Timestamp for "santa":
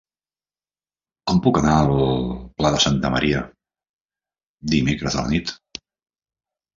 2.85-3.11